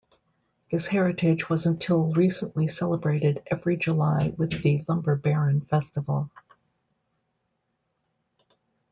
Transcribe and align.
This 0.71 0.87
heritage 0.87 1.47
was 1.47 1.67
until 1.67 2.11
recently 2.13 2.65
celebrated 2.67 3.43
every 3.45 3.77
July 3.77 4.33
with 4.35 4.49
the 4.63 4.83
Lumber 4.87 5.15
Baron 5.15 5.61
Festival. 5.61 6.31